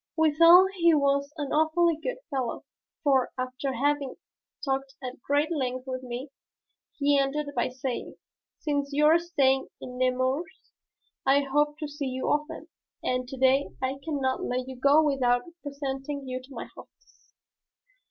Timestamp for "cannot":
14.03-14.43